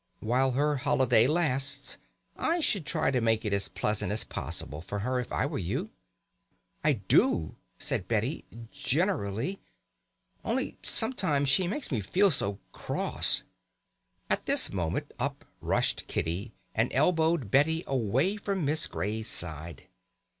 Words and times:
While 0.21 0.53
her 0.53 0.77
holiday 0.77 1.27
lasts 1.27 1.99
I 2.35 2.59
should 2.59 2.87
try 2.87 3.11
to 3.11 3.21
make 3.21 3.45
it 3.45 3.53
as 3.53 3.67
pleasant 3.67 4.11
as 4.11 4.23
possible 4.23 4.81
for 4.81 4.97
her, 4.97 5.19
if 5.19 5.31
I 5.31 5.45
were 5.45 5.59
you." 5.59 5.91
"I 6.83 6.93
do," 6.93 7.55
said 7.77 8.07
Betty, 8.07 8.43
"generally. 8.71 9.59
Only 10.43 10.75
sometimes 10.81 11.49
she 11.49 11.67
makes 11.67 11.91
me 11.91 11.99
feel 12.01 12.31
so 12.31 12.57
cross." 12.71 13.43
At 14.27 14.47
this 14.47 14.73
moment 14.73 15.11
up 15.19 15.45
rushed 15.59 16.07
Kitty, 16.07 16.51
and 16.73 16.91
elbowed 16.93 17.51
Betty 17.51 17.83
away 17.85 18.37
from 18.37 18.65
Miss 18.65 18.87
Grey's 18.87 19.27
side. 19.27 19.83